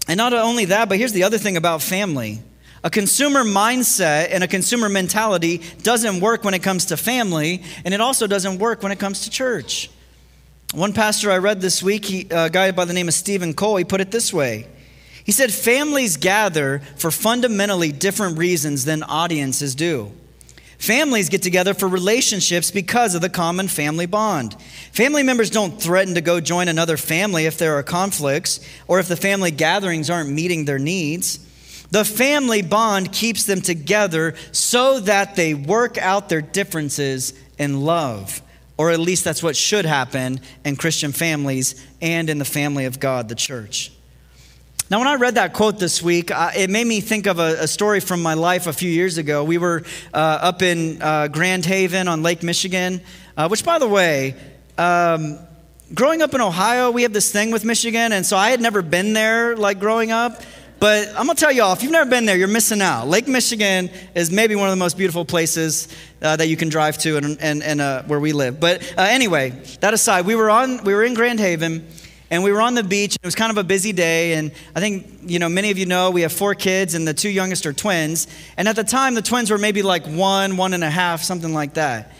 [0.07, 2.41] And not only that, but here's the other thing about family
[2.85, 7.93] a consumer mindset and a consumer mentality doesn't work when it comes to family, and
[7.93, 9.89] it also doesn't work when it comes to church.
[10.73, 13.77] One pastor I read this week, he, a guy by the name of Stephen Cole,
[13.77, 14.67] he put it this way.
[15.23, 20.11] He said, Families gather for fundamentally different reasons than audiences do.
[20.83, 24.61] Families get together for relationships because of the common family bond.
[24.91, 29.07] Family members don't threaten to go join another family if there are conflicts or if
[29.07, 31.39] the family gatherings aren't meeting their needs.
[31.91, 38.41] The family bond keeps them together so that they work out their differences in love.
[38.75, 42.99] Or at least that's what should happen in Christian families and in the family of
[42.99, 43.92] God, the church.
[44.89, 47.61] Now, when I read that quote this week, uh, it made me think of a,
[47.61, 49.45] a, story from my life a few years ago.
[49.45, 52.99] We were uh, up in uh, Grand Haven on Lake Michigan,
[53.37, 54.35] uh, which, by the way,
[54.77, 55.39] um,
[55.93, 58.81] growing up in Ohio, we have this thing with Michigan, and so I had never
[58.81, 60.41] been there like growing up.
[60.81, 63.07] But I'm gonna tell y'all, if you've never been there, you're missing out.
[63.07, 65.87] Lake Michigan is maybe one of the most beautiful places
[66.21, 68.59] uh, that you can drive to, and, and, and uh, where we live.
[68.59, 71.87] But anyway, that aside, we were on, we were in Grand Haven
[72.33, 73.15] and we were on the beach.
[73.15, 75.77] And it was kind of a busy day, and I think you know many of
[75.77, 78.25] you know we have four kids, and the two youngest are twins.
[78.57, 81.53] And at the time, the twins were maybe like one, one and a half, something
[81.53, 82.11] like that.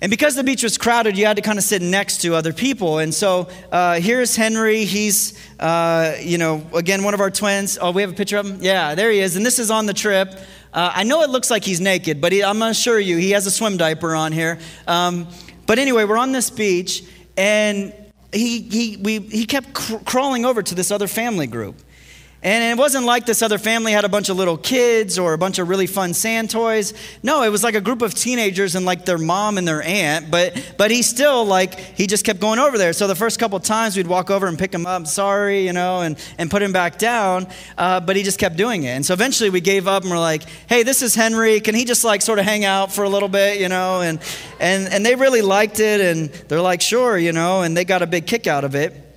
[0.00, 2.52] And because the beach was crowded, you had to kind of sit next to other
[2.52, 2.98] people.
[2.98, 4.84] And so uh, here's Henry.
[4.84, 7.78] He's, uh, you know, again, one of our twins.
[7.80, 8.58] Oh, we have a picture of him?
[8.60, 9.34] Yeah, there he is.
[9.34, 10.34] And this is on the trip.
[10.72, 13.16] Uh, I know it looks like he's naked, but he, I'm going to assure you,
[13.16, 14.60] he has a swim diaper on here.
[14.86, 15.28] Um,
[15.66, 17.02] but anyway, we're on this beach,
[17.36, 17.92] and
[18.32, 21.76] he, he, we, he kept cr- crawling over to this other family group.
[22.40, 25.38] And it wasn't like this other family had a bunch of little kids or a
[25.38, 26.94] bunch of really fun sand toys.
[27.20, 30.30] No, it was like a group of teenagers and like their mom and their aunt.
[30.30, 32.92] But but he still like he just kept going over there.
[32.92, 36.02] So the first couple times we'd walk over and pick him up, sorry, you know,
[36.02, 37.48] and and put him back down.
[37.76, 38.90] Uh, but he just kept doing it.
[38.90, 41.58] And so eventually we gave up and we're like, hey, this is Henry.
[41.58, 44.00] Can he just like sort of hang out for a little bit, you know?
[44.00, 44.20] And
[44.60, 46.00] and and they really liked it.
[46.00, 47.62] And they're like, sure, you know.
[47.62, 49.07] And they got a big kick out of it.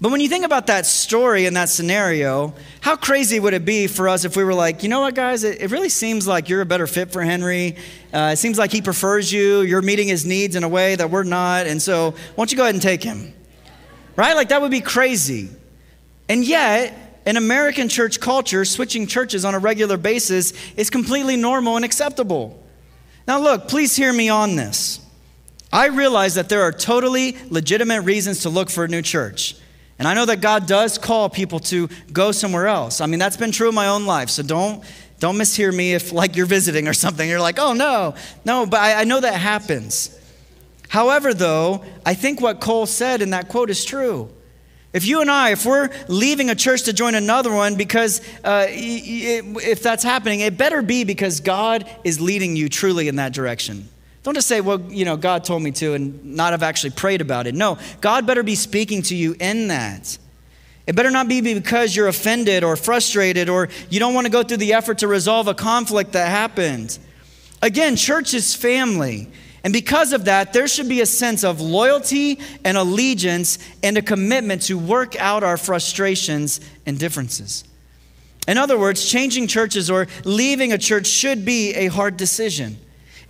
[0.00, 3.86] But when you think about that story and that scenario, how crazy would it be
[3.86, 6.48] for us if we were like, you know what, guys, it, it really seems like
[6.48, 7.76] you're a better fit for Henry.
[8.10, 9.60] Uh, it seems like he prefers you.
[9.60, 11.66] You're meeting his needs in a way that we're not.
[11.66, 13.34] And so, why don't you go ahead and take him?
[14.16, 14.34] Right?
[14.34, 15.50] Like, that would be crazy.
[16.30, 21.76] And yet, in American church culture, switching churches on a regular basis is completely normal
[21.76, 22.62] and acceptable.
[23.28, 25.04] Now, look, please hear me on this.
[25.70, 29.56] I realize that there are totally legitimate reasons to look for a new church.
[30.00, 33.02] And I know that God does call people to go somewhere else.
[33.02, 34.30] I mean, that's been true in my own life.
[34.30, 34.82] So don't
[35.18, 37.28] don't mishear me if like you're visiting or something.
[37.28, 38.14] You're like, oh no,
[38.46, 40.18] no, but I, I know that happens.
[40.88, 44.30] However, though, I think what Cole said in that quote is true.
[44.94, 48.66] If you and I, if we're leaving a church to join another one, because uh,
[48.70, 53.86] if that's happening, it better be because God is leading you truly in that direction.
[54.30, 57.20] Don't just say, well, you know, God told me to and not have actually prayed
[57.20, 57.54] about it.
[57.56, 60.16] No, God better be speaking to you in that.
[60.86, 64.44] It better not be because you're offended or frustrated or you don't want to go
[64.44, 66.96] through the effort to resolve a conflict that happened.
[67.60, 69.32] Again, church is family.
[69.64, 74.02] And because of that, there should be a sense of loyalty and allegiance and a
[74.02, 77.64] commitment to work out our frustrations and differences.
[78.46, 82.78] In other words, changing churches or leaving a church should be a hard decision.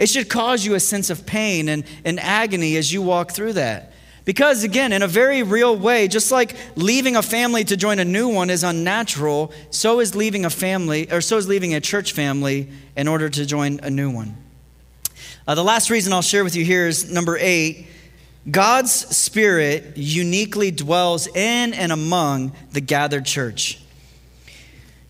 [0.00, 3.52] It should cause you a sense of pain and, and agony as you walk through
[3.52, 3.92] that.
[4.24, 8.04] Because, again, in a very real way, just like leaving a family to join a
[8.04, 12.12] new one is unnatural, so is leaving a family, or so is leaving a church
[12.12, 14.36] family in order to join a new one.
[15.46, 17.86] Uh, the last reason I'll share with you here is number eight
[18.50, 23.82] God's Spirit uniquely dwells in and among the gathered church.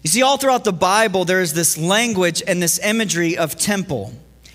[0.03, 4.14] You see, all throughout the Bible, there is this language and this imagery of temple.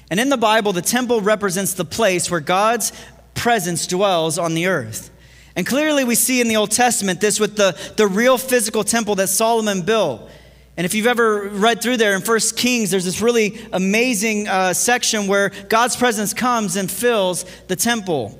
[0.09, 2.91] And in the Bible, the temple represents the place where God's
[3.33, 5.11] presence dwells on the earth.
[5.55, 9.15] And clearly, we see in the Old Testament this with the, the real physical temple
[9.15, 10.29] that Solomon built.
[10.77, 14.73] And if you've ever read through there in First Kings, there's this really amazing uh,
[14.73, 18.37] section where God's presence comes and fills the temple.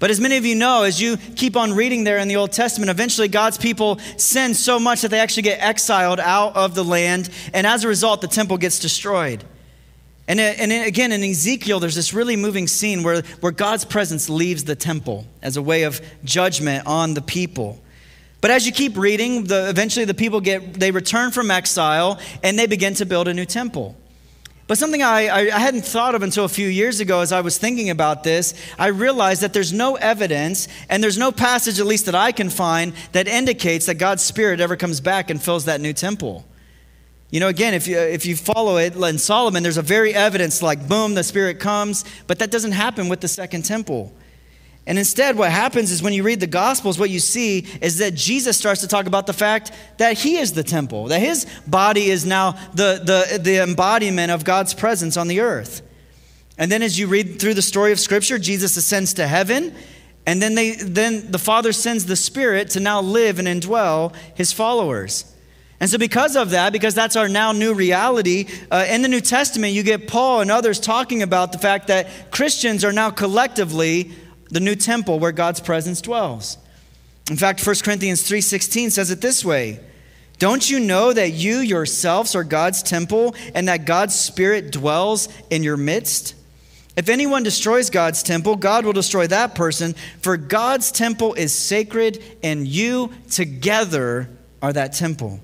[0.00, 2.50] But as many of you know, as you keep on reading there in the Old
[2.50, 6.82] Testament, eventually God's people sin so much that they actually get exiled out of the
[6.82, 7.30] land.
[7.54, 9.44] And as a result, the temple gets destroyed.
[10.28, 13.84] And, uh, and uh, again, in Ezekiel, there's this really moving scene where, where God's
[13.84, 17.80] presence leaves the temple as a way of judgment on the people.
[18.40, 22.58] But as you keep reading, the, eventually the people get, they return from exile and
[22.58, 23.96] they begin to build a new temple.
[24.66, 27.58] But something I, I, hadn't thought of until a few years ago as I was
[27.58, 32.06] thinking about this, I realized that there's no evidence and there's no passage, at least
[32.06, 35.80] that I can find, that indicates that God's Spirit ever comes back and fills that
[35.80, 36.44] new temple.
[37.32, 40.60] You know, again, if you, if you follow it in Solomon, there's a very evidence
[40.60, 44.12] like, boom, the Spirit comes, but that doesn't happen with the second temple.
[44.86, 48.14] And instead, what happens is when you read the Gospels, what you see is that
[48.14, 52.10] Jesus starts to talk about the fact that he is the temple, that his body
[52.10, 55.80] is now the, the, the embodiment of God's presence on the earth.
[56.58, 59.74] And then as you read through the story of Scripture, Jesus ascends to heaven,
[60.26, 64.52] and then, they, then the Father sends the Spirit to now live and indwell his
[64.52, 65.31] followers.
[65.82, 69.20] And so, because of that, because that's our now new reality, uh, in the New
[69.20, 74.12] Testament, you get Paul and others talking about the fact that Christians are now collectively
[74.48, 76.56] the new temple where God's presence dwells.
[77.28, 79.80] In fact, 1 Corinthians 3:16 says it this way:
[80.38, 85.64] Don't you know that you yourselves are God's temple and that God's spirit dwells in
[85.64, 86.36] your midst?
[86.96, 92.22] If anyone destroys God's temple, God will destroy that person, for God's temple is sacred
[92.40, 94.30] and you together
[94.62, 95.40] are that temple.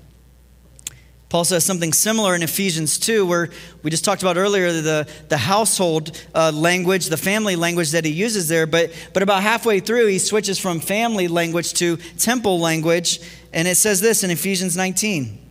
[1.29, 3.49] Paul says something similar in Ephesians 2, where
[3.83, 8.11] we just talked about earlier the, the household uh, language, the family language that he
[8.11, 8.65] uses there.
[8.65, 13.19] But, but about halfway through, he switches from family language to temple language.
[13.53, 15.45] And it says this in Ephesians 19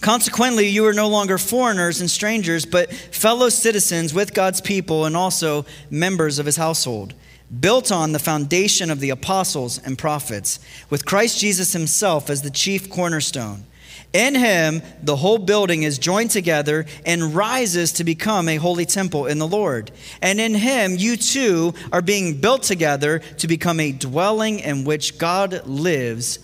[0.00, 5.16] Consequently, you are no longer foreigners and strangers, but fellow citizens with God's people and
[5.16, 7.14] also members of his household,
[7.60, 12.50] built on the foundation of the apostles and prophets, with Christ Jesus himself as the
[12.50, 13.64] chief cornerstone.
[14.12, 19.26] In him, the whole building is joined together and rises to become a holy temple
[19.26, 19.90] in the Lord.
[20.22, 25.18] And in him, you too are being built together to become a dwelling in which
[25.18, 26.38] God lives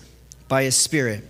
[0.47, 1.23] by his Spirit.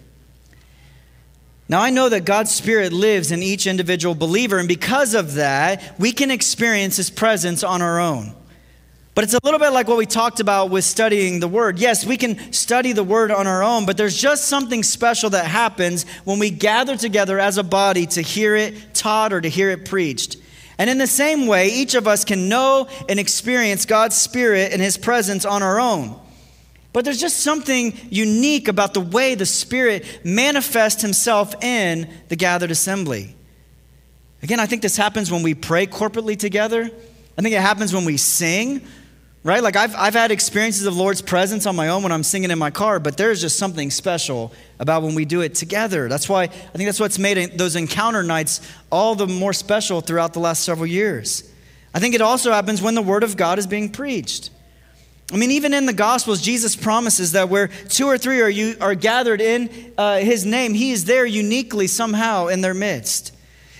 [1.69, 5.95] Now, I know that God's Spirit lives in each individual believer, and because of that,
[5.97, 8.35] we can experience his presence on our own.
[9.15, 11.79] But it's a little bit like what we talked about with studying the Word.
[11.79, 15.45] Yes, we can study the Word on our own, but there's just something special that
[15.45, 19.71] happens when we gather together as a body to hear it taught or to hear
[19.71, 20.35] it preached.
[20.77, 24.81] And in the same way, each of us can know and experience God's Spirit and
[24.81, 26.19] His presence on our own.
[26.91, 32.71] But there's just something unique about the way the Spirit manifests Himself in the gathered
[32.71, 33.33] assembly.
[34.43, 36.91] Again, I think this happens when we pray corporately together.
[37.37, 38.85] I think it happens when we sing
[39.45, 39.61] right?
[39.61, 42.57] Like I've, I've had experiences of Lord's presence on my own when I'm singing in
[42.57, 46.09] my car, but there's just something special about when we do it together.
[46.09, 48.59] That's why I think that's what's made those encounter nights
[48.91, 51.49] all the more special throughout the last several years.
[51.93, 54.49] I think it also happens when the Word of God is being preached.
[55.31, 58.75] I mean, even in the Gospels, Jesus promises that where two or three are, you,
[58.81, 63.31] are gathered in uh, His name, He is there uniquely somehow in their midst.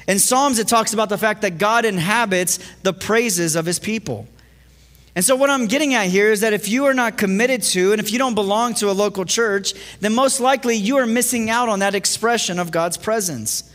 [0.07, 4.28] In Psalms, it talks about the fact that God inhabits the praises of His people.
[5.16, 7.93] And so, what I'm getting at here is that if you are not committed to,
[7.93, 11.49] and if you don't belong to a local church, then most likely you are missing
[11.49, 13.72] out on that expression of God's presence.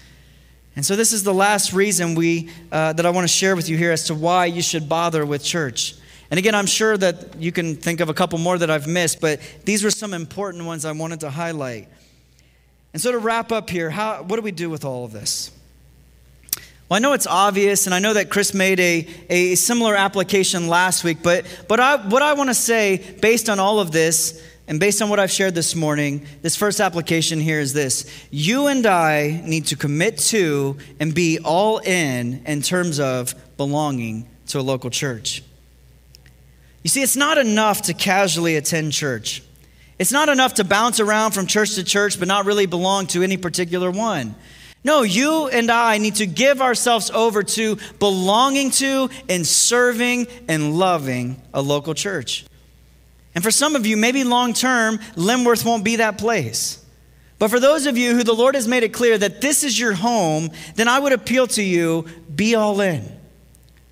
[0.77, 3.71] And so, this is the last reason we, uh, that I want to share with
[3.71, 5.95] you here as to why you should bother with church.
[6.31, 9.21] And again, I'm sure that you can think of a couple more that I've missed,
[9.21, 11.89] but these were some important ones I wanted to highlight.
[12.93, 15.53] And so, to wrap up here, how, what do we do with all of this?
[16.91, 20.67] Well, I know it's obvious, and I know that Chris made a, a similar application
[20.67, 24.45] last week, but, but I, what I want to say based on all of this,
[24.67, 28.67] and based on what I've shared this morning, this first application here is this You
[28.67, 34.59] and I need to commit to and be all in in terms of belonging to
[34.59, 35.45] a local church.
[36.83, 39.45] You see, it's not enough to casually attend church.
[40.01, 43.23] It's not enough to bounce around from church to church but not really belong to
[43.23, 44.35] any particular one.
[44.83, 50.79] No, you and I need to give ourselves over to belonging to and serving and
[50.79, 52.47] loving a local church.
[53.35, 56.85] And for some of you, maybe long term, Limworth won't be that place.
[57.39, 59.79] But for those of you who the Lord has made it clear that this is
[59.79, 63.20] your home, then I would appeal to you be all in.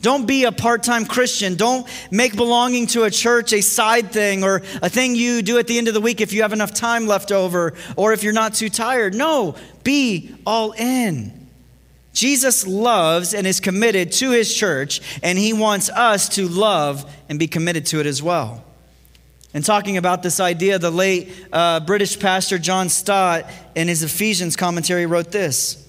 [0.01, 1.57] Don't be a part time Christian.
[1.57, 5.66] Don't make belonging to a church a side thing or a thing you do at
[5.66, 8.32] the end of the week if you have enough time left over or if you're
[8.32, 9.14] not too tired.
[9.14, 11.49] No, be all in.
[12.12, 17.38] Jesus loves and is committed to his church, and he wants us to love and
[17.38, 18.64] be committed to it as well.
[19.55, 24.57] And talking about this idea, the late uh, British pastor John Stott, in his Ephesians
[24.57, 25.88] commentary, wrote this.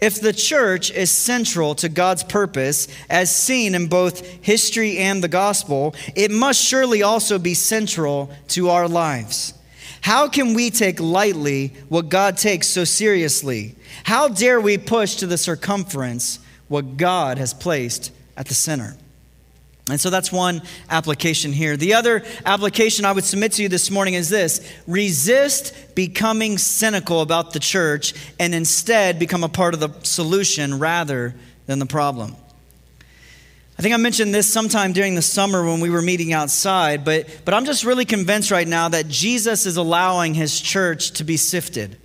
[0.00, 5.28] If the church is central to God's purpose, as seen in both history and the
[5.28, 9.54] gospel, it must surely also be central to our lives.
[10.00, 13.74] How can we take lightly what God takes so seriously?
[14.04, 16.38] How dare we push to the circumference
[16.68, 18.96] what God has placed at the center?
[19.90, 21.76] And so that's one application here.
[21.76, 27.22] The other application I would submit to you this morning is this resist becoming cynical
[27.22, 31.34] about the church and instead become a part of the solution rather
[31.66, 32.36] than the problem.
[33.78, 37.28] I think I mentioned this sometime during the summer when we were meeting outside, but,
[37.44, 41.36] but I'm just really convinced right now that Jesus is allowing his church to be
[41.36, 41.96] sifted.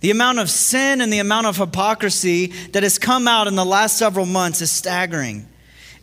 [0.00, 3.64] The amount of sin and the amount of hypocrisy that has come out in the
[3.64, 5.48] last several months is staggering.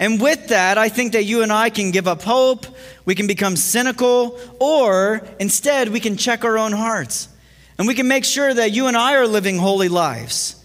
[0.02, 2.66] And with that, I think that you and I can give up hope,
[3.06, 7.30] we can become cynical, or instead, we can check our own hearts.
[7.78, 10.56] And we can make sure that you and I are living holy lives.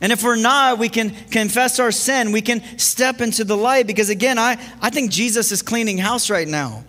[0.00, 2.32] And if we're not, we can confess our sin.
[2.32, 6.28] We can step into the light because, again, I, I think Jesus is cleaning house
[6.28, 6.82] right now.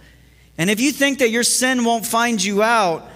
[0.58, 3.08] And if you think that your sin won't find you out,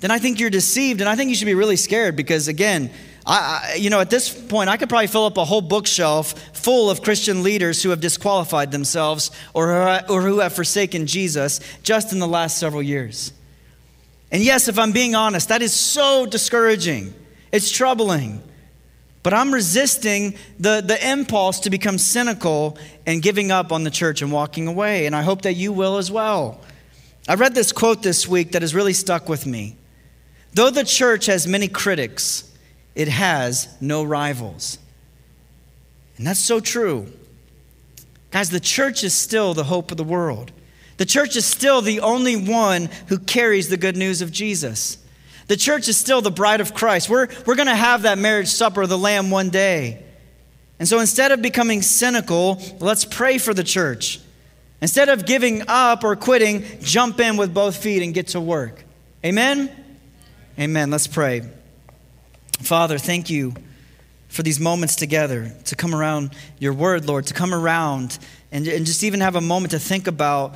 [0.00, 1.00] then I think you're deceived.
[1.00, 2.90] And I think you should be really scared because, again,
[3.26, 6.90] I, you know, at this point, I could probably fill up a whole bookshelf full
[6.90, 9.72] of Christian leaders who have disqualified themselves or,
[10.10, 13.32] or who have forsaken Jesus just in the last several years.
[14.30, 17.14] And yes, if I'm being honest, that is so discouraging.
[17.50, 18.42] It's troubling.
[19.22, 24.20] But I'm resisting the, the impulse to become cynical and giving up on the church
[24.20, 25.06] and walking away.
[25.06, 26.60] And I hope that you will as well.
[27.26, 29.76] I read this quote this week that has really stuck with me.
[30.52, 32.53] Though the church has many critics,
[32.94, 34.78] it has no rivals.
[36.16, 37.12] And that's so true.
[38.30, 40.52] Guys, the church is still the hope of the world.
[40.96, 44.98] The church is still the only one who carries the good news of Jesus.
[45.46, 47.10] The church is still the bride of Christ.
[47.10, 50.04] We're, we're going to have that marriage supper of the Lamb one day.
[50.78, 54.20] And so instead of becoming cynical, let's pray for the church.
[54.80, 58.84] Instead of giving up or quitting, jump in with both feet and get to work.
[59.24, 59.70] Amen?
[60.58, 60.90] Amen.
[60.90, 61.42] Let's pray.
[62.60, 63.54] Father, thank you
[64.28, 68.18] for these moments together to come around your word, Lord, to come around
[68.50, 70.54] and, and just even have a moment to think about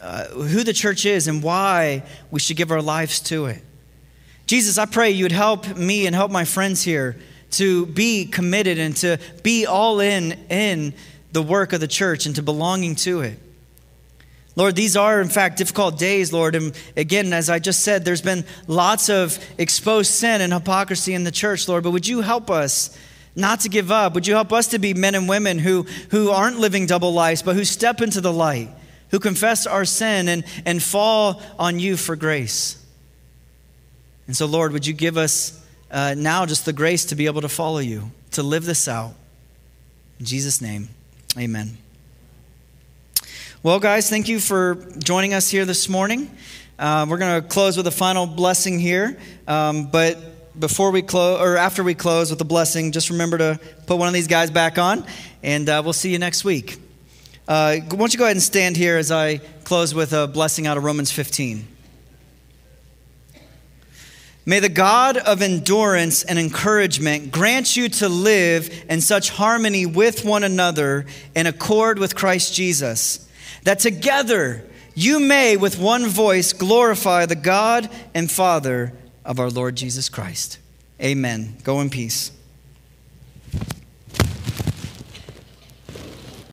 [0.00, 3.62] uh, who the church is and why we should give our lives to it.
[4.46, 7.16] Jesus, I pray you would help me and help my friends here
[7.52, 10.94] to be committed and to be all in in
[11.32, 13.38] the work of the church and to belonging to it.
[14.60, 16.54] Lord, these are, in fact, difficult days, Lord.
[16.54, 21.24] And again, as I just said, there's been lots of exposed sin and hypocrisy in
[21.24, 21.82] the church, Lord.
[21.82, 22.94] But would you help us
[23.34, 24.12] not to give up?
[24.12, 27.40] Would you help us to be men and women who, who aren't living double lives,
[27.42, 28.68] but who step into the light,
[29.12, 32.84] who confess our sin and, and fall on you for grace?
[34.26, 35.58] And so, Lord, would you give us
[35.90, 39.14] uh, now just the grace to be able to follow you, to live this out?
[40.18, 40.90] In Jesus' name,
[41.38, 41.78] amen.
[43.62, 46.30] Well, guys, thank you for joining us here this morning.
[46.78, 49.18] Uh, we're going to close with a final blessing here.
[49.46, 53.60] Um, but before we close, or after we close with a blessing, just remember to
[53.84, 55.04] put one of these guys back on,
[55.42, 56.78] and uh, we'll see you next week.
[57.46, 60.66] Uh, why don't you go ahead and stand here as I close with a blessing
[60.66, 61.68] out of Romans 15.
[64.46, 70.24] May the God of endurance and encouragement grant you to live in such harmony with
[70.24, 71.04] one another
[71.34, 73.26] in accord with Christ Jesus,
[73.64, 78.92] that together you may with one voice glorify the God and Father
[79.24, 80.58] of our Lord Jesus Christ.
[81.00, 81.56] Amen.
[81.62, 82.32] Go in peace.